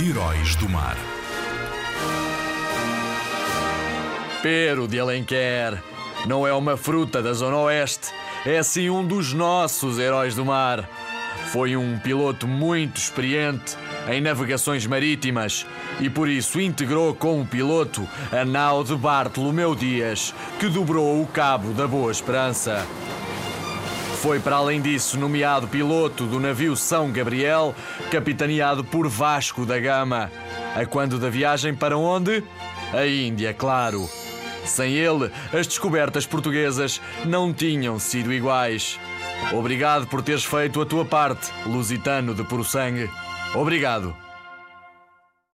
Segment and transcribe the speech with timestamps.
[0.00, 0.96] Heróis do Mar.
[4.42, 5.80] Pero de Alenquer
[6.26, 8.08] não é uma fruta da Zona Oeste,
[8.44, 10.88] é sim um dos nossos heróis do mar.
[11.52, 13.76] Foi um piloto muito experiente
[14.08, 15.64] em navegações marítimas
[16.00, 21.26] e por isso integrou com o piloto a nau de Bartolomeu Dias, que dobrou o
[21.26, 22.84] Cabo da Boa Esperança.
[24.24, 27.74] Foi, para além disso, nomeado piloto do navio São Gabriel,
[28.10, 30.32] capitaneado por Vasco da Gama.
[30.74, 32.42] A quando da viagem para onde?
[32.94, 34.08] A Índia, claro.
[34.64, 38.98] Sem ele, as descobertas portuguesas não tinham sido iguais.
[39.52, 43.10] Obrigado por teres feito a tua parte, lusitano de puro sangue.
[43.54, 44.23] Obrigado.